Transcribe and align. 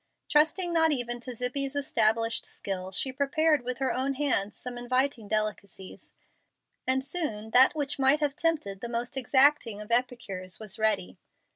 Trusting 0.27 0.73
not 0.73 0.91
even 0.91 1.19
to 1.19 1.35
Zibbie's 1.35 1.75
established 1.75 2.43
skill, 2.43 2.89
she 2.91 3.11
prepared 3.13 3.61
with 3.63 3.77
her 3.77 3.93
own 3.93 4.15
hands 4.15 4.57
some 4.57 4.75
inviting 4.75 5.27
delicacies, 5.27 6.15
and 6.87 7.05
soon 7.05 7.51
that 7.51 7.75
which 7.75 7.99
might 7.99 8.19
have 8.19 8.35
tempted 8.35 8.81
the 8.81 8.89
most 8.89 9.15
exacting 9.15 9.79
of 9.79 9.91
epicures 9.91 10.59
was 10.59 10.79
ready. 10.79 11.19